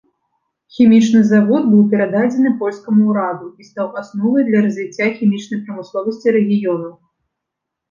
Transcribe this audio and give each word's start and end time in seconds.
Хімічны 0.77 1.19
завод 1.31 1.67
быў 1.73 1.83
перададзены 1.91 2.49
польскаму 2.63 3.01
ўраду 3.11 3.45
і 3.65 3.69
стаў 3.69 3.87
асновай 4.03 4.49
для 4.49 4.65
развіцця 4.65 5.07
хімічнай 5.21 5.63
прамысловасці 5.71 6.27
рэгіёну. 6.41 6.91